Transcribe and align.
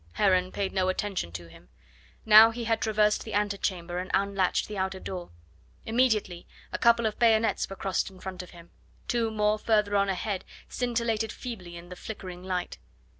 Heron 0.13 0.51
paid 0.51 0.73
no 0.73 0.89
attention 0.89 1.31
to 1.33 1.45
him. 1.47 1.69
Now 2.25 2.49
he 2.49 2.63
had 2.63 2.81
traversed 2.81 3.23
the 3.23 3.35
antechamber 3.35 3.99
and 3.99 4.09
unlatched 4.15 4.67
the 4.67 4.75
outer 4.75 4.99
door. 4.99 5.29
Immediately 5.85 6.47
a 6.71 6.79
couple 6.79 7.05
of 7.05 7.19
bayonets 7.19 7.69
were 7.69 7.75
crossed 7.75 8.09
in 8.09 8.19
front 8.19 8.41
of 8.41 8.49
him, 8.49 8.71
two 9.07 9.29
more 9.29 9.59
further 9.59 9.95
on 9.95 10.09
ahead 10.09 10.43
scintillated 10.67 11.31
feebly 11.31 11.77
in 11.77 11.89
the 11.89 11.95
flickering 11.95 12.43
light. 12.43 12.79